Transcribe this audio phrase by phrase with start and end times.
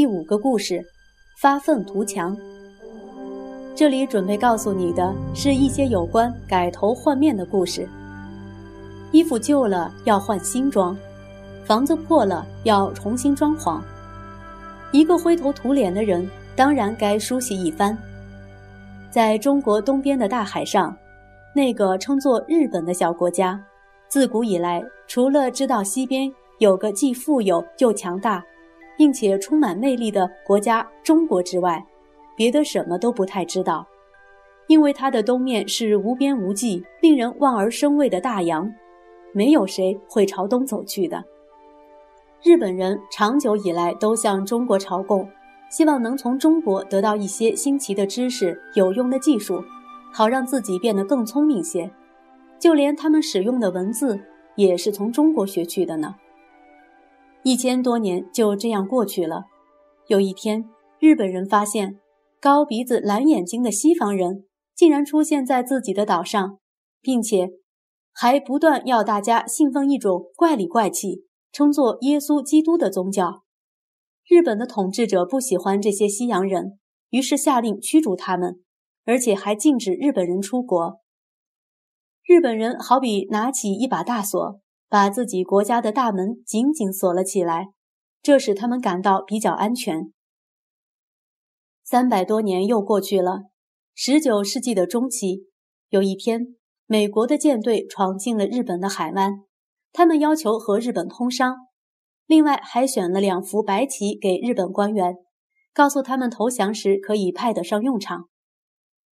[0.00, 0.82] 第五个故事：
[1.42, 2.34] 发愤图强。
[3.74, 7.86] 这里准备告诉你的是一些有关改头换面的故事。
[9.12, 10.96] 衣服旧了要换新装，
[11.66, 13.78] 房子破了要重新装潢。
[14.90, 16.26] 一个灰头土脸的人，
[16.56, 17.94] 当然该梳洗一番。
[19.10, 20.96] 在中国东边的大海上，
[21.54, 23.62] 那个称作日本的小国家，
[24.08, 28.42] 自古以来除了知道西边有个既富有又强大。
[29.00, 31.82] 并且充满魅力的国家中国之外，
[32.36, 33.88] 别的什么都不太知道，
[34.68, 38.70] 因为它的东面是无边无际、令人望而生畏的大洋，
[39.32, 41.24] 没有谁会朝东走去的。
[42.42, 45.26] 日本人长久以来都向中国朝贡，
[45.70, 49.64] 希望能从中国得到一些新奇的知识、有用的技术，
[50.12, 51.90] 好让自己变得更聪明些。
[52.58, 54.20] 就连他们使用的文字，
[54.56, 56.14] 也是从中国学去的呢。
[57.42, 59.44] 一千多年就这样过去了。
[60.08, 61.98] 有一天，日本人发现
[62.40, 66.58] 高鼻子、蓝眼睛的西方人竟然出现在自己的岛上，
[67.00, 67.50] 并且
[68.12, 73.42] 还不断要大家信奉一种怪里怪气、称作耶稣基督的宗教。
[74.28, 78.62] 日本的统治者不喜欢这些西洋人，于是下令驱逐他们，
[79.06, 81.00] 而且还禁止日本人出国。
[82.24, 84.60] 日本人好比拿起一把大锁。
[84.90, 87.68] 把自己国家的大门紧紧锁了起来，
[88.20, 90.12] 这使他们感到比较安全。
[91.84, 93.44] 三百多年又过去了，
[93.94, 95.46] 十九世纪的中期，
[95.90, 99.44] 有一天，美国的舰队闯进了日本的海湾，
[99.92, 101.56] 他们要求和日本通商，
[102.26, 105.14] 另外还选了两幅白旗给日本官员，
[105.72, 108.28] 告诉他们投降时可以派得上用场。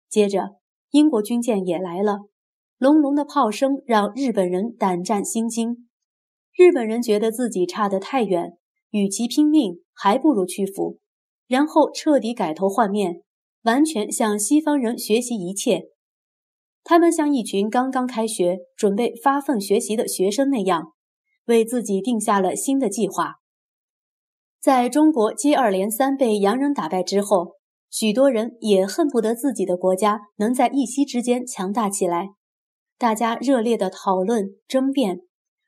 [0.07, 0.55] 接着，
[0.91, 2.19] 英国军舰也来了。
[2.77, 5.87] 隆隆的炮声让日本人胆战心惊。
[6.53, 8.57] 日本人觉得自己差得太远，
[8.91, 10.99] 与其拼命，还不如屈服，
[11.47, 13.21] 然后彻底改头换面，
[13.63, 15.85] 完全向西方人学习一切。
[16.83, 20.93] 他们像一群刚刚开学、准备发奋学习的学生那样，
[21.45, 23.35] 为自己定下了新的计划。
[24.61, 27.55] 在中国接二连三被洋人打败之后，
[27.89, 32.29] 许多人也恨不得自己的国家能在一夕之间强大起来。
[33.05, 35.19] 大家热烈地讨论争辩，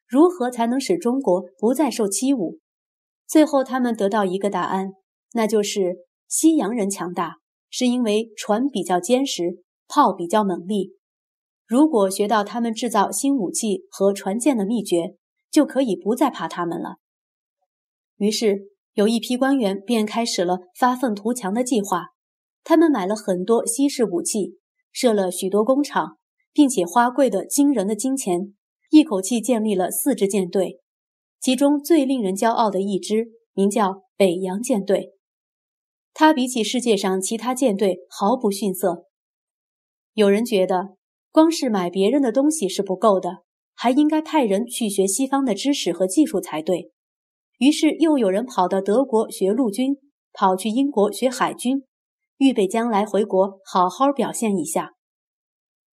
[0.07, 2.57] 如何才能使中国不再受欺侮？
[3.27, 4.93] 最后，他们得到一个答案，
[5.33, 7.35] 那就是西洋人强大
[7.69, 10.95] 是因为船比较坚实，炮比较猛力。
[11.67, 15.13] 如果学到他们制造新武器和船舰的秘诀，
[15.51, 16.95] 就可以不再怕他们了。
[18.15, 22.07] 于是，有一批官员便开始了发愤图强的计划。
[22.63, 24.57] 他们买了很多西式武器，
[24.91, 26.16] 设了许多工厂。
[26.57, 28.56] 并且花贵的惊人的金钱，
[28.90, 30.79] 一口气建立了四支舰队，
[31.40, 35.12] 其中最令人骄傲的一支名叫北洋舰队。
[36.16, 39.06] 它比起世界上其他舰队毫不逊色。
[40.16, 40.96] 有人觉得，
[41.31, 43.44] 光是买别人的东西是不够的，
[43.75, 46.91] 还应该派人去学西方的知识和技术才对。
[47.59, 49.96] 于是，又有人跑到德国学陆军，
[50.34, 51.84] 跑去英国学海军，
[52.38, 54.94] 预备将来回国好好表现一下。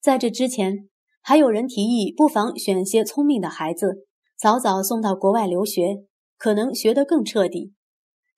[0.02, 0.90] 在这之前，
[1.22, 5.98] 还有人提议，不妨选些聪明的孩子，早早送到国外留学，
[6.40, 7.74] 可能学得更彻底。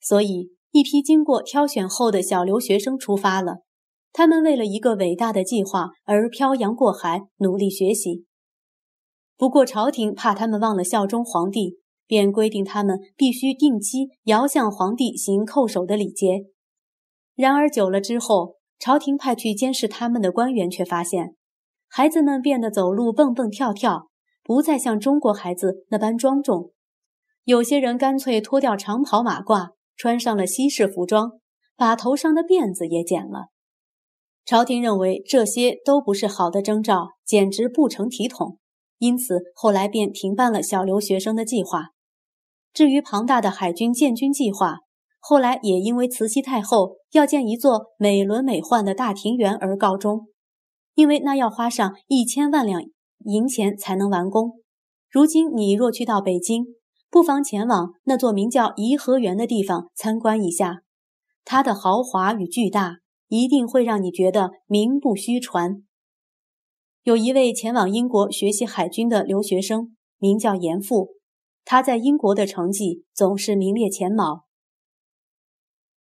[0.02, 3.60] 所以，一批经过挑选后的小留学生出发了。
[4.12, 8.26] 他们为了一个伟大的计划而漂洋过海，努力学习。
[9.38, 16.44] 不过，朝廷怕他们忘了效忠皇帝，便规定他们必须定期遥向皇帝行叩首的礼节。
[17.36, 21.36] 然而，久了之后，朝廷派去监视他们的官员却发现。
[21.96, 24.08] 孩子们变得走路蹦蹦跳跳，
[24.42, 26.72] 不再像中国孩子那般庄重。
[27.44, 31.34] 有些人干脆脱掉长袍马褂，穿上了西式服装，
[31.78, 33.50] 把头上的辫子也剪了。
[34.44, 38.58] 朝廷认为这些都不是好的征兆，简直不成体统，
[38.98, 41.90] 因此后来便停办了小留学生的计划。
[42.74, 44.80] 至于庞大的海军建军计划，
[45.20, 50.30] 后来也因为慈禧太后要建一座美轮美奂的大庭园而告终。
[50.96, 52.82] 因为那要花上一千万两
[53.26, 54.60] 银钱才能完工。
[55.10, 56.66] 如今你若去到北京，
[57.10, 60.82] 不妨前往那座名叫颐和园的地方参观一下，
[61.44, 62.98] 它的豪华与巨大
[63.28, 65.84] 一定会让你觉得名不虚传。
[67.04, 71.16] 有一位前往英国学习海军的留学生，名叫严复，
[71.66, 74.46] 他在英国的成绩总是名列前茅。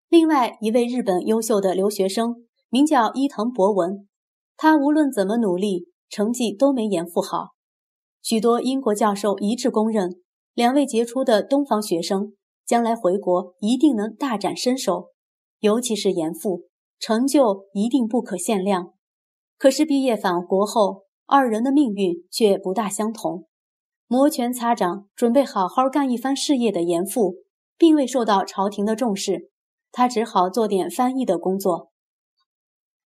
[0.08, 4.07] 另外一位日本优秀的留学生，名叫伊藤博文。
[4.60, 7.50] 他无论怎么努力，成绩都没严复好。
[8.20, 10.20] 许多英国教授一致公认，
[10.52, 12.32] 两位杰出的东方学生
[12.66, 15.10] 将来回国一定能大展身手，
[15.60, 16.64] 尤其是严复，
[16.98, 18.94] 成就一定不可限量。
[19.56, 23.46] 可是毕业返国后，二人的命运却不大相同。
[24.08, 27.36] 摩拳擦掌，准备好好干一番事业的严复，
[27.76, 29.52] 并未受到朝廷的重视，
[29.92, 31.92] 他只好做点翻译的工作。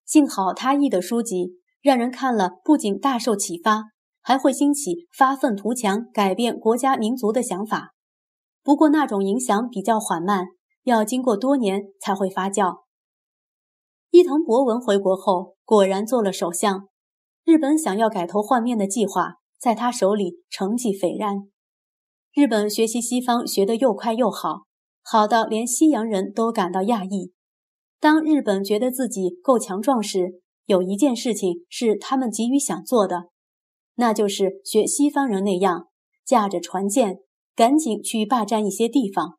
[0.10, 3.92] 幸好他译的书籍让人看了，不仅大受启发，
[4.24, 7.92] 还会兴起发愤图强、改变国家民族的想法。
[8.64, 10.48] 不过那种影响比较缓慢，
[10.84, 12.78] 要经过多年才会发酵。
[14.10, 16.88] 伊藤博文回国后，果然做了首相。
[17.44, 21.44] 日本想要改头换面的计划，在他手里成绩斐然。
[22.34, 24.64] 日本学习西方学得又快又好，
[25.04, 27.32] 好到连西洋人都感到讶异。
[28.00, 33.30] 当日本觉得自己够强壮时，有一件事情是他们急于想做的，
[33.96, 35.88] 那就是学西方人那样，
[36.26, 37.20] 驾着船舰。
[37.56, 39.38] 赶紧去霸占一些地方。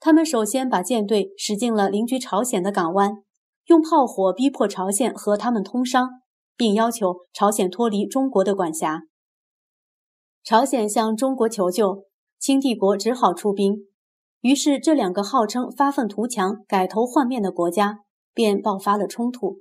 [0.00, 3.22] 他们首先把舰队驶进了邻居朝鲜的港湾，
[3.66, 6.08] 用炮火逼迫朝鲜和他们通商，
[6.56, 9.02] 并要求朝鲜脱离中国的管辖。
[10.42, 12.06] 朝鲜向中国求救，
[12.40, 13.86] 清帝国只好出兵。
[14.44, 18.00] 于是，这两个号称发愤图强、改头换面的国家
[18.34, 19.60] 便爆发了冲突。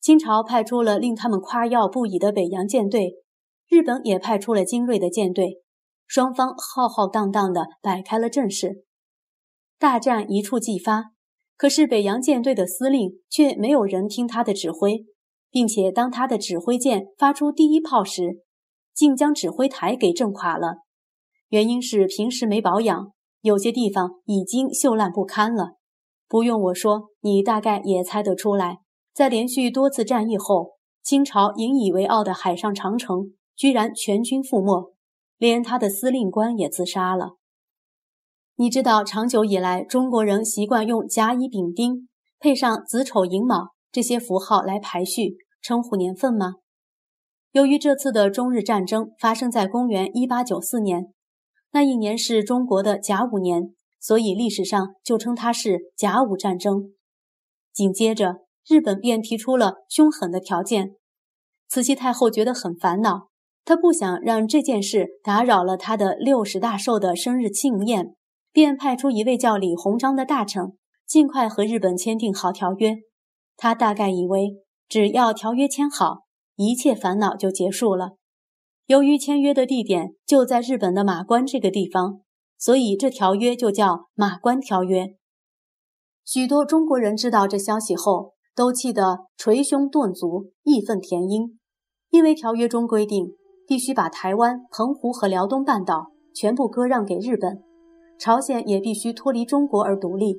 [0.00, 3.14] 清朝派出了令他们夸耀不已的北洋舰队，
[3.68, 5.56] 日本也派出了精锐的舰队。
[6.06, 8.84] 双方浩浩荡荡地摆开了阵势，
[9.76, 11.06] 大战一触即发。
[11.56, 15.04] 可是北洋舰队的司令却没有人听他的指挥，
[15.50, 18.44] 并且当他的指挥舰发出第一炮时，
[18.94, 20.76] 竟将指挥台给震垮了。
[21.48, 25.76] 原因是平时没保养，有些地方已经锈烂不堪了。
[26.28, 28.78] 不用我说，你大概也猜得出来。
[29.12, 30.72] 在连续多次战役后，
[31.02, 34.94] 清朝引以为傲的海上长城居然全军覆没。
[35.38, 37.36] 连他的司令官也自杀了。
[38.56, 42.08] 你知道，长久以来中国人习惯用甲乙丙丁
[42.38, 46.56] 配上子丑寅卯这些符号来排序称呼年份吗？
[47.52, 51.14] 由于这次的中日战争发生在公元一八九四年，
[51.72, 56.94] 那一年是中国的甲午年，所以历史上就称它是甲午战争。
[57.72, 60.96] 紧接着，日本便提出了凶狠的条件，
[61.68, 63.28] 慈禧太后觉得很烦恼。
[63.64, 68.16] 她不想让这件事打扰了她的六十大寿的生日庆宴，
[68.52, 70.76] 便派出一位叫李鸿章的大臣，
[71.06, 72.96] 尽快和日本签订好条约。
[73.56, 74.56] 他大概以为，
[74.88, 76.24] 只要条约签好，
[76.56, 78.16] 一切烦恼就结束了。
[78.90, 82.22] 由于签约的地点就在日本的马关这个地方，
[82.58, 85.04] 所以这条约就叫《马关条约》。
[86.24, 91.56] 许多中国人知道这消息后，都气得捶胸顿足，义愤填膺，
[92.10, 93.36] 因为条约中规定。
[93.64, 97.62] 必须把台湾、澎湖和辽东半岛全部割让给日本，
[98.18, 100.34] 朝鲜也必须脱离中国而独立。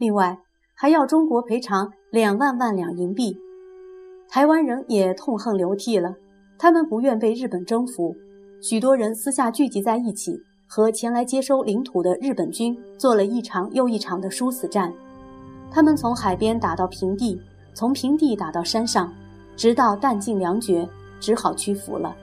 [0.00, 0.40] 另外，
[0.74, 3.36] 还要中国赔偿两万万两银币。
[4.28, 6.16] 台湾人也痛恨流涕了，
[6.58, 8.16] 他们不愿被日本征服，
[8.60, 14.92] 许多人私下聚集在一起，和前来接收领土的日本军做了一场又一场的殊死战。
[15.70, 17.38] 他们从海边打到平地，
[17.74, 19.12] 从平地打到山上，
[19.56, 20.88] 直到弹尽粮绝，
[21.20, 22.16] 只好屈服了。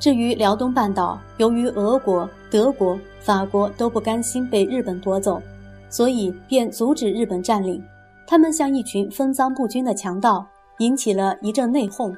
[0.00, 5.40] 至于辽东半岛，由于俄国、德国、法国都不甘心被日本夺走，
[5.88, 7.82] 所以便阻止日本占领。
[8.26, 10.44] 他们像一群分赃不均的强盗，
[10.78, 12.12] 引起了一阵内讧。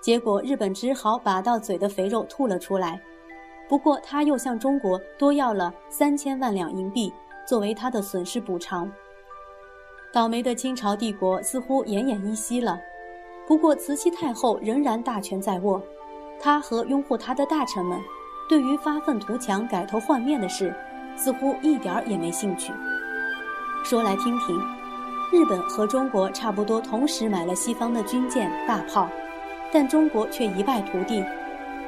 [0.00, 3.00] 结果日本只好把到嘴的肥肉吐了出来。
[3.68, 7.12] 不过他又向中国多要了三千万两银币，
[7.46, 8.90] 作为他的损失补偿。
[10.12, 12.80] 倒霉的清朝帝国似乎奄奄一息了。
[13.46, 15.80] 不过慈禧太后仍然大权在握。
[16.40, 18.00] 他和拥护他的大臣们，
[18.48, 20.74] 对于发愤图强、改头换面的事，
[21.16, 22.72] 似乎一点儿也没兴趣。
[23.84, 24.58] 说来听听，
[25.32, 29.08] 日本和中国差不多同时买了西方的军舰、大炮，
[29.72, 31.24] 但中国却一败涂地。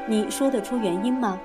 [0.06, 1.40] 你说得出原因吗？